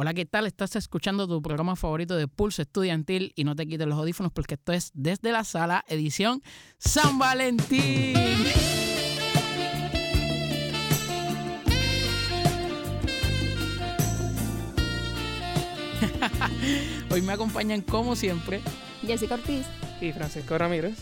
Hola, 0.00 0.14
¿qué 0.14 0.24
tal? 0.24 0.46
Estás 0.46 0.76
escuchando 0.76 1.26
tu 1.26 1.42
programa 1.42 1.74
favorito 1.74 2.14
de 2.14 2.28
Pulso 2.28 2.62
Estudiantil 2.62 3.32
y 3.34 3.42
no 3.42 3.56
te 3.56 3.66
quites 3.66 3.84
los 3.84 3.98
audífonos 3.98 4.30
porque 4.30 4.54
esto 4.54 4.72
es 4.72 4.92
Desde 4.94 5.32
la 5.32 5.42
Sala, 5.42 5.84
edición 5.88 6.40
San 6.78 7.18
Valentín. 7.18 8.14
Hoy 17.10 17.22
me 17.22 17.32
acompañan 17.32 17.80
como 17.80 18.14
siempre 18.14 18.60
Jessica 19.04 19.34
Ortiz. 19.34 19.66
Y 20.00 20.12
Francisco 20.12 20.56
Ramírez. 20.56 20.96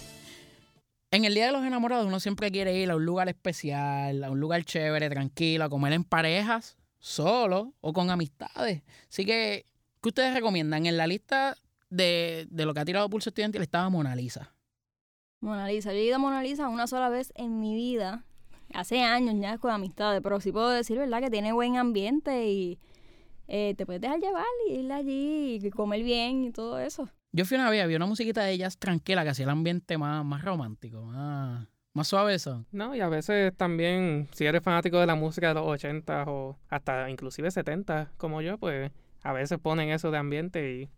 En 1.11 1.27
el 1.27 1.35
Día 1.35 1.45
de 1.45 1.53
los 1.53 1.67
Enamorados 1.67 2.07
uno 2.07 2.19
siempre 2.19 2.51
quiere 2.51 2.79
ir 2.79 2.91
a 2.91 2.97
un 2.97 3.05
lugar 3.05 3.29
especial, 3.29 4.25
a 4.25 4.31
un 4.31 4.41
lugar 4.41 4.65
chévere, 4.65 5.11
tranquilo, 5.11 5.65
a 5.65 5.69
comer 5.69 5.93
en 5.93 6.05
parejas 6.05 6.79
solo 6.99 7.75
o 7.81 7.93
con 7.93 8.11
amistades. 8.11 8.83
Así 9.09 9.25
que, 9.25 9.67
¿qué 10.03 10.09
ustedes 10.09 10.35
recomiendan? 10.35 10.87
En 10.87 10.97
la 10.97 11.07
lista 11.07 11.57
de, 11.91 12.47
de 12.51 12.67
lo 12.67 12.75
que 12.75 12.81
ha 12.81 12.85
tirado 12.85 13.09
Pulso 13.09 13.31
Estudiantil 13.31 13.63
estaba 13.63 13.89
Mona 13.89 14.17
Lisa. 14.17 14.55
Mona 15.41 15.69
Lisa. 15.69 15.93
Yo 15.93 15.99
he 15.99 16.05
ido 16.05 16.17
a 16.17 16.19
Mona 16.19 16.43
Lisa 16.43 16.69
una 16.69 16.87
sola 16.87 17.09
vez 17.09 17.33
en 17.37 17.61
mi 17.61 17.75
vida. 17.75 18.25
Hace 18.75 19.03
años 19.03 19.37
ya 19.41 19.59
con 19.59 19.71
amistades, 19.71 20.21
pero 20.23 20.41
sí 20.41 20.51
puedo 20.51 20.71
decir, 20.71 20.99
¿verdad? 20.99 21.21
Que 21.21 21.31
tiene 21.31 21.53
buen 21.53 21.77
ambiente 21.77 22.49
y 22.49 22.79
eh, 23.49 23.75
te 23.77 23.87
puedes 23.87 24.03
dejar 24.03 24.19
llevar 24.19 24.45
y 24.69 24.73
ir 24.73 24.93
allí 24.93 25.61
y 25.63 25.71
comer 25.71 26.03
bien 26.03 26.45
y 26.45 26.51
todo 26.51 26.79
eso. 26.81 27.09
Yo 27.33 27.45
fui 27.45 27.57
una 27.57 27.71
vez, 27.71 27.83
había 27.83 27.97
una 27.97 28.07
musiquita 28.07 28.43
de 28.43 28.53
ellas 28.53 28.79
tranquila 28.79 29.23
que 29.23 29.31
hacía 29.31 29.45
el 29.45 29.51
ambiente 29.51 29.99
más, 29.99 30.25
más 30.25 30.43
romántico, 30.43 31.03
más, 31.03 31.69
más 31.97 32.09
suave 32.09 32.35
eso. 32.35 32.65
No, 32.71 32.95
y 32.95 33.01
a 33.01 33.09
veces 33.09 33.53
también, 33.57 34.29
si 34.33 34.45
eres 34.47 34.63
fanático 34.63 34.99
de 35.01 35.07
la 35.07 35.15
música 35.15 35.49
de 35.49 35.55
los 35.55 35.67
80 35.67 36.25
o 36.29 36.57
hasta 36.69 37.11
inclusive 37.11 37.51
70 37.51 38.13
como 38.17 38.43
yo, 38.43 38.59
pues 38.59 38.91
a 39.23 39.33
veces 39.33 39.59
ponen 39.59 39.89
eso 39.91 40.11
de 40.11 40.19
ambiente 40.19 40.73
y 40.75 40.89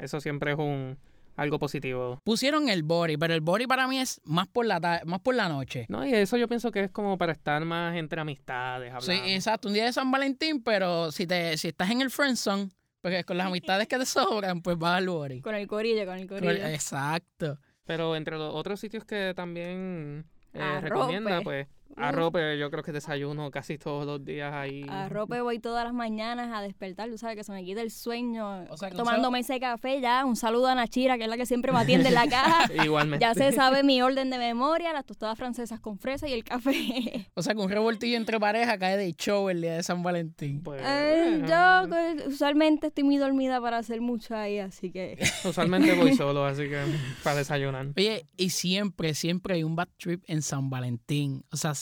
eso 0.00 0.20
siempre 0.20 0.52
es 0.52 0.58
un 0.58 0.98
algo 1.36 1.60
positivo. 1.60 2.18
Pusieron 2.24 2.68
el 2.68 2.82
body, 2.82 3.16
pero 3.16 3.32
el 3.32 3.40
body 3.40 3.68
para 3.68 3.86
mí 3.86 3.98
es 4.00 4.20
más 4.24 4.48
por 4.48 4.66
la 4.66 4.80
más 5.04 5.20
por 5.20 5.36
la 5.36 5.48
noche. 5.48 5.86
No, 5.88 6.04
y 6.04 6.12
eso 6.12 6.36
yo 6.36 6.48
pienso 6.48 6.72
que 6.72 6.80
es 6.84 6.90
como 6.90 7.16
para 7.16 7.30
estar 7.32 7.64
más 7.64 7.94
entre 7.96 8.20
amistades, 8.20 8.92
Sí, 9.04 9.12
hablando. 9.12 9.30
exacto, 9.32 9.68
un 9.68 9.74
día 9.74 9.84
de 9.84 9.92
San 9.92 10.10
Valentín, 10.10 10.62
pero 10.64 11.12
si 11.12 11.28
te 11.28 11.56
si 11.56 11.68
estás 11.68 11.90
en 11.90 12.00
el 12.02 12.10
friendzone, 12.10 12.70
porque 13.00 13.22
con 13.22 13.36
las 13.36 13.46
amistades 13.46 13.86
que 13.86 13.98
te 13.98 14.04
sobran, 14.06 14.62
pues 14.62 14.76
vas 14.78 14.96
al 14.98 15.08
body. 15.08 15.40
Con 15.40 15.54
el 15.54 15.68
corillo, 15.68 16.04
con 16.06 16.18
el 16.18 16.26
corillo. 16.26 16.50
Exacto. 16.66 17.58
Pero 17.84 18.16
entre 18.16 18.36
los 18.36 18.52
otros 18.54 18.80
sitios 18.80 19.04
que 19.04 19.32
también 19.36 20.26
eh, 20.58 20.80
recomienda, 20.80 21.40
pues. 21.42 21.66
Arrope, 22.00 22.58
yo 22.58 22.70
creo 22.70 22.82
que 22.82 22.92
desayuno 22.92 23.50
casi 23.50 23.78
todos 23.78 24.06
los 24.06 24.24
días 24.24 24.52
ahí. 24.52 24.84
A 24.88 25.08
rope 25.08 25.40
voy 25.40 25.58
todas 25.58 25.84
las 25.84 25.94
mañanas 25.94 26.50
a 26.54 26.62
despertar, 26.62 27.08
tú 27.10 27.18
sabes 27.18 27.36
que 27.36 27.44
se 27.44 27.52
me 27.52 27.64
quita 27.64 27.80
el 27.80 27.90
sueño. 27.90 28.64
O 28.70 28.76
sea, 28.76 28.90
tomándome 28.90 29.40
ese 29.40 29.60
café 29.60 30.00
ya. 30.00 30.24
Un 30.24 30.36
saludo 30.36 30.68
a 30.68 30.74
Nachira, 30.74 31.16
que 31.18 31.24
es 31.24 31.30
la 31.30 31.36
que 31.36 31.46
siempre 31.46 31.72
me 31.72 31.78
atiende 31.78 32.08
en 32.08 32.14
la 32.14 32.26
caja. 32.30 32.72
Igualmente. 32.84 33.24
Ya 33.24 33.34
se 33.34 33.52
sabe 33.52 33.82
mi 33.82 34.00
orden 34.02 34.30
de 34.30 34.38
memoria, 34.38 34.92
las 34.92 35.04
tostadas 35.04 35.36
francesas 35.38 35.80
con 35.80 35.98
fresa 35.98 36.28
y 36.28 36.32
el 36.32 36.44
café. 36.44 37.26
O 37.34 37.42
sea, 37.42 37.54
que 37.54 37.60
un 37.60 37.70
revoltillo 37.70 38.16
entre 38.16 38.40
parejas 38.40 38.78
cae 38.78 38.96
de 38.96 39.12
show 39.14 39.48
el 39.48 39.60
día 39.60 39.74
de 39.74 39.82
San 39.82 40.02
Valentín. 40.02 40.62
Pues, 40.62 40.82
Eh, 40.84 41.44
yo 41.48 41.88
pues, 41.88 42.26
usualmente 42.26 42.88
estoy 42.88 43.04
muy 43.04 43.16
dormida 43.16 43.60
para 43.60 43.78
hacer 43.78 44.00
mucho 44.00 44.34
ahí, 44.36 44.58
así 44.58 44.90
que... 44.90 45.18
Usualmente 45.44 45.94
voy 45.94 46.14
solo, 46.14 46.44
así 46.44 46.62
que 46.68 46.80
para 47.22 47.36
desayunar. 47.36 47.86
Oye, 47.96 48.26
y 48.36 48.50
siempre, 48.50 49.14
siempre 49.14 49.54
hay 49.54 49.62
un 49.64 49.76
bad 49.76 49.88
trip 49.98 50.22
en 50.26 50.42
San 50.42 50.68
Valentín. 50.70 51.44
O 51.52 51.56
sea, 51.56 51.74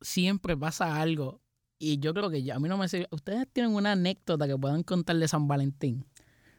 siempre 0.00 0.56
pasa 0.56 1.00
algo. 1.00 1.40
Y 1.78 1.98
yo 1.98 2.14
creo 2.14 2.30
que 2.30 2.50
a 2.52 2.58
mí 2.58 2.68
no 2.68 2.78
me 2.78 2.88
sirve. 2.88 3.08
¿Ustedes 3.10 3.46
tienen 3.52 3.74
una 3.74 3.92
anécdota 3.92 4.46
que 4.46 4.56
puedan 4.56 4.82
contar 4.82 5.16
de 5.16 5.28
San 5.28 5.48
Valentín? 5.48 6.06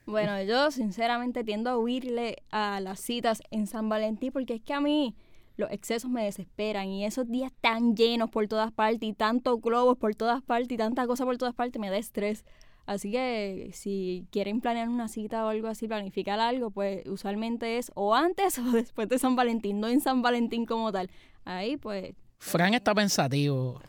Bueno, 0.06 0.42
yo 0.44 0.70
sinceramente 0.70 1.44
tiendo 1.44 1.72
a 1.72 1.78
huirle 1.78 2.44
a 2.52 2.80
las 2.80 3.00
citas 3.00 3.42
en 3.50 3.66
San 3.66 3.90
Valentín 3.90 4.32
porque 4.32 4.56
es 4.56 4.62
que 4.62 4.74
a 4.74 4.82
mí 4.82 5.16
los 5.58 5.72
excesos 5.72 6.12
me 6.12 6.24
desesperan 6.24 6.90
y 6.90 7.06
esos 7.06 7.28
días 7.28 7.52
tan 7.62 7.96
llenos 7.96 8.30
por 8.30 8.48
todas 8.48 8.72
partes 8.72 9.10
y 9.10 9.14
tantos 9.14 9.62
globos 9.62 9.98
por 9.98 10.14
todas 10.16 10.44
partes 10.44 10.72
y 10.74 10.78
tanta 10.78 11.08
cosa 11.08 11.26
por 11.26 11.38
todas 11.38 11.56
partes 11.56 11.80
me 11.80 11.90
da 11.90 11.98
estrés. 11.98 12.46
Así 12.86 13.12
que 13.12 13.72
si 13.74 14.28
quieren 14.32 14.62
planear 14.62 14.90
una 14.90 15.08
cita 15.08 15.44
o 15.44 15.50
algo 15.50 15.68
así, 15.68 15.88
planificar 15.88 16.40
algo, 16.40 16.70
pues 16.70 17.04
usualmente 17.08 17.80
es 17.80 17.92
o 17.96 18.14
antes 18.14 18.60
o 18.60 18.64
después 18.72 19.10
de 19.10 19.18
San 19.18 19.36
Valentín, 19.36 19.80
no 19.80 19.88
en 19.88 20.02
San 20.02 20.22
Valentín 20.22 20.66
como 20.66 20.92
tal. 20.92 21.10
Ahí 21.46 21.78
pues 21.78 22.14
Fran 22.46 22.74
está 22.74 22.94
pensativo. 22.94 23.82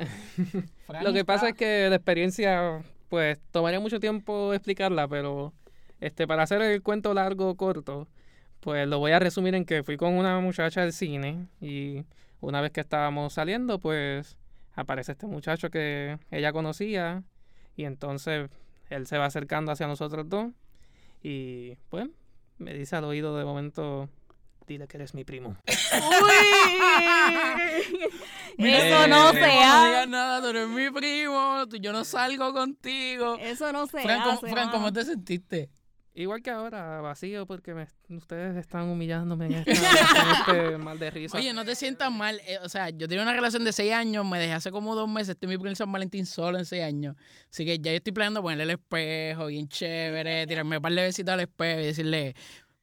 Fran 0.86 1.04
Lo 1.04 1.12
que 1.12 1.20
está- 1.20 1.34
pasa 1.34 1.48
es 1.50 1.54
que 1.54 1.88
la 1.90 1.96
experiencia, 1.96 2.82
pues, 3.08 3.38
tomaría 3.50 3.80
mucho 3.80 4.00
tiempo 4.00 4.54
explicarla, 4.54 5.06
pero 5.08 5.52
este, 6.00 6.26
para 6.26 6.42
hacer 6.44 6.62
el 6.62 6.82
cuento 6.82 7.12
largo 7.14 7.50
o 7.50 7.54
corto, 7.56 8.08
pues 8.60 8.88
lo 8.88 8.98
voy 8.98 9.12
a 9.12 9.18
resumir 9.18 9.54
en 9.54 9.64
que 9.64 9.82
fui 9.82 9.96
con 9.96 10.14
una 10.14 10.40
muchacha 10.40 10.82
al 10.82 10.92
cine 10.92 11.48
y 11.60 12.04
una 12.40 12.60
vez 12.60 12.72
que 12.72 12.80
estábamos 12.80 13.34
saliendo, 13.34 13.78
pues 13.78 14.36
aparece 14.74 15.12
este 15.12 15.26
muchacho 15.26 15.70
que 15.70 16.18
ella 16.30 16.52
conocía 16.52 17.22
y 17.76 17.84
entonces 17.84 18.48
él 18.90 19.06
se 19.06 19.18
va 19.18 19.26
acercando 19.26 19.72
hacia 19.72 19.86
nosotros 19.86 20.28
dos 20.28 20.52
y 21.22 21.76
pues 21.90 22.08
me 22.58 22.72
dice 22.74 22.96
al 22.96 23.04
oído 23.04 23.36
de 23.38 23.44
momento, 23.44 24.08
dile 24.66 24.86
que 24.88 24.96
eres 24.96 25.14
mi 25.14 25.24
primo. 25.24 25.56
Eso 28.58 29.08
no 29.08 29.30
Eh, 29.30 29.32
se 29.32 29.40
No 29.40 29.62
hace. 29.62 29.86
digas 29.86 30.08
nada, 30.08 30.40
tú 30.40 30.48
eres 30.48 30.68
mi 30.68 30.90
primo, 30.90 31.64
tú- 31.68 31.76
yo 31.76 31.92
no 31.92 32.04
salgo 32.04 32.52
contigo. 32.52 33.36
Eso 33.40 33.72
no 33.72 33.86
se 33.86 34.00
Fran, 34.00 34.20
¿cómo, 34.22 34.32
hace. 34.38 34.48
Fran, 34.48 34.70
¿cómo 34.70 34.92
te 34.92 35.04
sentiste? 35.04 35.70
Igual 36.18 36.40
que 36.42 36.48
ahora, 36.50 37.02
vacío, 37.02 37.44
porque 37.46 37.74
me- 37.74 37.88
ustedes 38.16 38.56
están 38.56 38.88
humillándome 38.88 39.46
en, 39.46 39.52
esta- 39.52 39.70
en 40.50 40.56
este 40.62 40.78
mal 40.78 40.98
de 40.98 41.10
risa. 41.10 41.36
Oye, 41.36 41.52
no 41.52 41.62
te 41.66 41.74
sientas 41.74 42.10
mal. 42.10 42.40
eh, 42.46 42.58
o 42.62 42.70
sea, 42.70 42.88
yo 42.88 43.06
tenía 43.06 43.22
una 43.22 43.34
relación 43.34 43.64
de 43.64 43.72
seis 43.74 43.92
años, 43.92 44.24
me 44.24 44.38
dejé 44.38 44.54
hace 44.54 44.70
como 44.70 44.94
dos 44.94 45.06
meses, 45.10 45.30
estoy 45.30 45.48
en 45.48 45.50
mi 45.50 45.58
primer 45.58 45.76
San 45.76 45.92
Valentín 45.92 46.24
solo 46.24 46.56
en 46.56 46.64
seis 46.64 46.84
años. 46.84 47.16
Así 47.50 47.66
que 47.66 47.78
ya 47.78 47.90
yo 47.90 47.98
estoy 47.98 48.14
planeando 48.14 48.40
ponerle 48.40 48.64
el 48.64 48.70
espejo, 48.70 49.46
bien 49.46 49.68
chévere, 49.68 50.46
tirarme 50.46 50.76
un 50.78 50.82
par 50.82 50.92
de 50.92 51.02
besitos 51.02 51.34
al 51.34 51.40
espejo 51.40 51.80
y 51.80 51.84
decirle, 51.84 52.34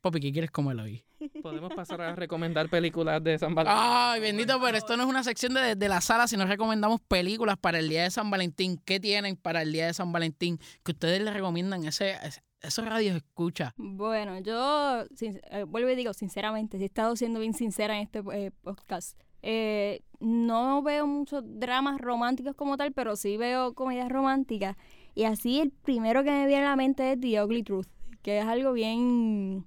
papi, 0.01 0.19
¿qué 0.19 0.31
quieres 0.31 0.51
comer 0.51 0.77
hoy? 0.79 1.03
Podemos 1.43 1.73
pasar 1.73 2.01
a 2.01 2.15
recomendar 2.15 2.69
películas 2.69 3.23
de 3.23 3.37
San 3.37 3.53
Valentín. 3.53 3.79
Ay, 3.85 4.21
bendito, 4.21 4.59
pero 4.61 4.77
esto 4.77 4.97
no 4.97 5.03
es 5.03 5.09
una 5.09 5.23
sección 5.23 5.53
de, 5.53 5.75
de 5.75 5.89
la 5.89 6.01
sala, 6.01 6.27
sino 6.27 6.45
recomendamos 6.45 7.01
películas 7.01 7.57
para 7.57 7.79
el 7.79 7.89
día 7.89 8.03
de 8.03 8.09
San 8.11 8.31
Valentín. 8.31 8.79
¿Qué 8.85 8.99
tienen 8.99 9.35
para 9.35 9.61
el 9.61 9.71
día 9.71 9.85
de 9.87 9.93
San 9.93 10.11
Valentín 10.11 10.57
que 10.83 10.93
ustedes 10.93 11.21
les 11.21 11.33
recomiendan 11.33 11.83
ese, 11.85 12.13
ese- 12.23 12.41
esos 12.61 12.85
radios 12.85 13.17
escucha? 13.17 13.73
Bueno, 13.77 14.39
yo 14.39 15.03
sin- 15.15 15.39
eh, 15.51 15.63
vuelvo 15.67 15.89
y 15.89 15.95
digo, 15.95 16.13
sinceramente, 16.13 16.77
si 16.77 16.83
he 16.83 16.87
estado 16.87 17.15
siendo 17.17 17.39
bien 17.41 17.53
sincera 17.53 17.97
en 17.97 18.03
este 18.03 18.23
eh, 18.33 18.51
podcast, 18.63 19.19
eh, 19.41 20.01
no 20.21 20.81
veo 20.81 21.05
muchos 21.05 21.43
dramas 21.45 21.99
románticos 21.99 22.55
como 22.55 22.77
tal, 22.77 22.93
pero 22.93 23.17
sí 23.17 23.35
veo 23.35 23.73
comedias 23.73 24.09
románticas. 24.09 24.77
Y 25.13 25.25
así 25.25 25.59
el 25.59 25.71
primero 25.71 26.23
que 26.23 26.31
me 26.31 26.47
viene 26.47 26.65
a 26.65 26.69
la 26.69 26.75
mente 26.77 27.11
es 27.11 27.19
The 27.19 27.43
Ugly 27.43 27.63
Truth, 27.63 27.87
que 28.21 28.39
es 28.39 28.45
algo 28.45 28.71
bien, 28.71 29.65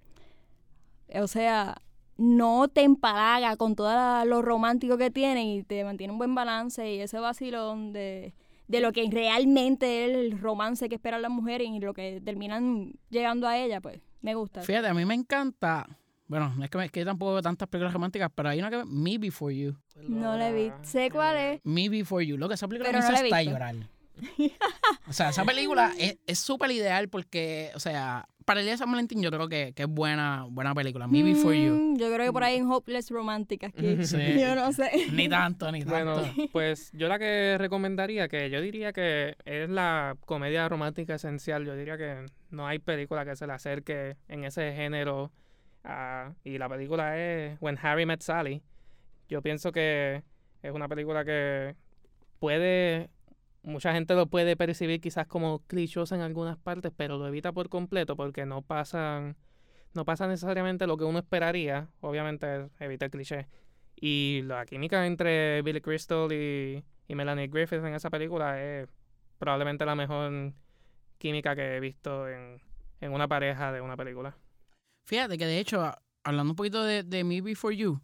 o 1.15 1.27
sea, 1.27 1.77
no 2.17 2.69
te 2.69 2.83
empalaga 2.83 3.57
con 3.57 3.75
todo 3.77 4.25
lo 4.25 4.43
romántico 4.43 4.97
que 4.99 5.11
tiene 5.11 5.55
y 5.57 5.63
te 5.63 5.85
mantiene 5.85 6.13
un 6.13 6.19
buen 6.19 6.35
balance 6.35 6.91
y 6.95 7.01
ese 7.01 7.19
vacilón 7.19 7.93
de, 7.93 8.33
de 8.69 8.81
lo 8.81 8.93
que 8.93 9.07
realmente 9.11 10.05
es 10.07 10.17
el 10.17 10.39
romance 10.41 10.89
que 10.89 10.95
esperan 10.95 11.23
las 11.23 11.31
mujeres 11.31 11.69
y 11.71 11.79
lo 11.81 11.93
que 11.95 12.21
terminan 12.25 12.93
llegando 13.11 13.47
a 13.47 13.59
ella, 13.59 13.81
pues 13.81 14.01
me 14.23 14.35
gusta. 14.35 14.63
Fíjate, 14.63 14.89
a 14.89 14.95
mí 14.95 15.05
me 15.05 15.15
encanta. 15.15 15.87
Bueno, 16.27 16.53
es 16.61 16.71
que, 16.71 16.79
me- 16.79 16.89
que 16.89 17.01
yo 17.01 17.07
tampoco 17.07 17.35
veo 17.35 17.43
tantas 17.43 17.69
películas 17.69 17.93
románticas, 17.93 18.31
pero 18.35 18.49
hay 18.49 18.59
una 18.59 18.71
que 18.71 18.83
Me 18.85 19.17
Before 19.19 19.55
You. 19.57 19.77
No 20.09 20.37
la 20.37 20.51
vi. 20.51 20.73
Sé 20.83 21.11
cuál 21.11 21.37
es. 21.37 21.61
Me 21.63 21.89
Before 21.89 22.27
You. 22.27 22.37
Lo 22.37 22.49
que 22.49 22.55
esa 22.55 22.67
película 22.67 22.91
Pero 22.91 23.03
me 23.05 23.09
no 23.09 23.15
hasta 23.15 23.43
llorar. 23.43 23.75
O 25.09 25.13
sea, 25.13 25.29
esa 25.29 25.45
película 25.45 25.93
es 25.99 26.19
es 26.27 26.39
súper 26.39 26.71
ideal 26.73 27.09
porque, 27.09 27.71
o 27.77 27.81
sea, 27.81 28.29
para 28.47 28.61
el 28.61 28.67
día 28.67 28.73
de 28.73 28.79
San 28.79 28.91
Valentín 28.91 29.21
yo 29.21 29.31
creo 29.31 29.49
que, 29.49 29.73
que 29.75 29.83
es 29.83 29.89
buena, 29.89 30.47
buena 30.49 30.75
película. 30.75 31.07
Me 31.07 31.23
Before 31.23 31.61
You. 31.63 31.75
Mm, 31.75 31.97
Yo 31.99 32.11
creo 32.15 32.27
que 32.27 32.33
por 32.33 32.45
ahí 32.45 32.57
en 32.57 32.71
Hopeless 32.71 33.11
Romantic 33.11 33.65
aquí. 33.65 33.97
Sí. 34.07 34.41
Yo 34.41 34.55
no 34.55 34.73
sé. 34.73 34.91
Ni 35.13 35.29
tanto, 35.29 35.71
ni 35.71 35.81
tanto. 35.83 36.21
Bueno, 36.23 36.49
pues 36.53 36.91
yo 36.95 37.09
la 37.09 37.19
que 37.19 37.57
recomendaría, 37.59 38.29
que 38.29 38.49
yo 38.49 38.61
diría 38.63 38.93
que 38.95 39.37
es 39.45 39.69
la 39.69 40.17
comedia 40.25 40.67
romántica 40.69 41.17
esencial. 41.17 41.67
Yo 41.67 41.75
diría 41.77 41.99
que 41.99 42.25
no 42.51 42.67
hay 42.67 42.79
película 42.79 43.25
que 43.27 43.37
se 43.37 43.47
le 43.47 43.53
acerque 43.53 44.17
en 44.29 44.45
ese 44.45 44.73
género. 44.75 45.33
ah, 45.85 46.33
y 46.45 46.57
la 46.59 46.69
película 46.69 47.19
es 47.19 47.59
When 47.61 47.79
Harry 47.83 48.07
Met 48.07 48.23
Sally. 48.23 48.63
Yo 49.29 49.43
pienso 49.43 49.73
que 49.73 50.23
es 50.63 50.73
una 50.73 50.89
película 50.89 51.25
que 51.25 51.75
puede 52.39 53.11
mucha 53.67 53.93
gente 53.93 54.15
lo 54.15 54.27
puede 54.27 54.57
percibir 54.57 55.01
quizás 55.01 55.27
como 55.27 55.59
clichosa 55.67 56.15
en 56.15 56.23
algunas 56.23 56.57
partes, 56.57 56.93
pero 56.97 57.19
lo 57.19 57.27
evita 57.27 57.53
por 57.53 57.69
completo 57.69 58.17
porque 58.17 58.47
no 58.47 58.63
pasan, 58.63 59.37
no 59.93 60.05
pasa 60.05 60.29
necesariamente 60.29 60.87
lo 60.87 60.97
que 60.97 61.05
uno 61.05 61.19
esperaría. 61.19 61.89
Obviamente 62.01 62.69
evita 62.79 63.07
el 63.07 63.11
cliché. 63.11 63.49
Y 63.97 64.43
la 64.45 64.65
química 64.67 65.05
entre 65.07 65.63
Billy 65.63 65.81
Crystal 65.81 66.33
y, 66.33 66.85
y 67.09 67.15
Melanie 67.15 67.49
Griffith 67.49 67.85
en 67.85 67.95
esa 67.95 68.09
película 68.09 68.63
es 68.63 68.89
probablemente 69.39 69.85
la 69.85 69.97
mejor 69.97 70.53
química 71.19 71.57
que 71.57 71.77
he 71.77 71.81
visto 71.81 72.29
en, 72.29 72.63
en 73.01 73.13
una 73.13 73.27
pareja 73.27 73.73
de 73.73 73.81
una 73.81 73.97
película. 73.97 74.37
Fíjate 75.07 75.37
que 75.39 75.47
de 75.47 75.59
hecho, 75.59 75.93
hablando 76.23 76.53
un 76.53 76.57
poquito 76.57 76.85
de, 76.85 77.03
de 77.03 77.25
Me 77.25 77.41
Before 77.41 77.77
You, 77.77 78.01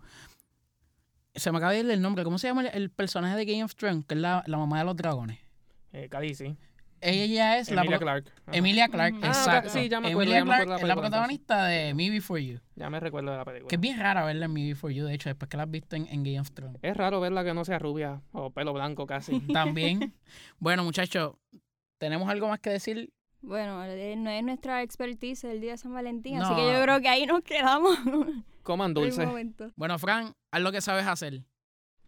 se 1.35 1.53
me 1.53 1.59
acaba 1.59 1.73
de 1.73 1.81
ir 1.81 1.91
el 1.91 2.03
nombre. 2.03 2.25
¿Cómo 2.25 2.39
se 2.39 2.49
llama 2.49 2.63
el, 2.63 2.75
el 2.75 2.91
personaje 2.91 3.37
de 3.37 3.45
Game 3.45 3.65
of 3.65 3.77
Thrones? 3.77 4.05
Que 4.07 4.15
es 4.15 4.21
la, 4.21 4.43
la 4.47 4.57
mamá 4.57 4.79
de 4.79 4.85
los 4.87 4.97
dragones. 4.97 5.39
Eh, 5.93 6.09
Khaleesi. 6.09 6.57
Ella 7.05 7.59
es 7.59 7.69
la 7.71 7.81
Emilia 7.81 7.99
Clarke. 7.99 8.31
Ajá. 8.47 8.57
Emilia 8.57 8.89
Clarke, 8.89 9.17
Ujú. 9.17 9.25
Ah, 9.27 9.29
exacto. 9.31 9.71
sí, 9.71 9.89
ya 9.89 10.01
me 10.01 10.09
acuerdo, 10.09 10.23
Emilia 10.23 10.39
ya 10.39 10.45
me 10.45 10.51
Clarke 10.51 10.63
acuerdo 10.63 10.65
de 10.65 10.69
la 10.71 10.77
es 10.77 10.83
la 10.89 10.95
película, 10.95 11.09
protagonista 11.11 11.67
de 11.67 11.95
Me 11.95 12.11
Before 12.11 12.47
You. 12.47 12.61
Ya 12.77 12.91
me 12.91 13.01
recuerdo 13.01 13.31
de 13.33 13.37
la 13.39 13.45
película. 13.45 13.69
Que 13.69 13.75
es 13.75 13.81
bien 13.81 13.99
rara 13.99 14.25
verla 14.25 14.45
en 14.47 14.53
Me 14.53 14.65
Before 14.69 14.95
You, 14.95 15.05
de 15.07 15.15
hecho, 15.15 15.29
después 15.29 15.49
que 15.49 15.57
la 15.57 15.65
has 15.65 15.71
visto 15.71 15.97
en, 15.97 16.07
en 16.07 16.23
Game 16.23 16.39
of 16.39 16.53
Thrones. 16.53 16.79
Es 16.81 16.97
raro 16.97 17.21
verla 17.21 17.43
que 17.43 17.55
no 17.55 17.65
sea 17.65 17.81
rubia 17.81 18.23
o 18.31 18.51
pelo 18.51 18.73
blanco 18.73 19.05
casi. 19.07 19.41
También. 19.53 20.15
bueno, 20.61 20.85
muchachos, 20.85 21.35
¿tenemos 21.99 22.29
algo 22.29 22.47
más 22.49 22.61
que 22.61 22.71
decir? 22.71 23.13
Bueno, 23.41 23.83
eh, 23.85 24.15
no 24.17 24.31
es 24.31 24.45
nuestra 24.45 24.83
expertise 24.83 25.43
el 25.43 25.61
día 25.61 25.73
de 25.73 25.79
San 25.79 25.93
Valentín, 25.93 26.39
No. 26.39 26.45
así 26.45 26.55
que 26.55 26.73
yo 26.73 26.83
creo 26.83 27.01
que 27.01 27.09
ahí 27.09 27.27
nos 27.27 27.43
quedamos. 27.43 27.99
Coman 28.63 28.95
dulce. 28.95 29.27
Bueno, 29.75 29.99
Fran, 29.99 30.35
haz 30.53 30.63
lo 30.63 30.71
que 30.71 30.81
sabes 30.81 31.05
hacer. 31.09 31.43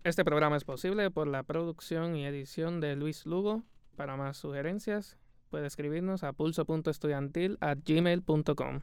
Este 0.04 0.24
programa 0.24 0.56
es 0.56 0.62
posible 0.62 1.10
por 1.10 1.26
la 1.26 1.42
producción 1.42 2.14
y 2.14 2.24
edición 2.26 2.80
de 2.80 2.94
Luis 2.94 3.26
Lugo. 3.26 3.64
Para 3.96 4.16
más 4.16 4.36
sugerencias, 4.36 5.18
puede 5.50 5.66
escribirnos 5.66 6.24
a 6.24 6.32
pulso.estudiantil 6.32 7.58
at 7.60 7.78
gmail.com. 7.84 8.80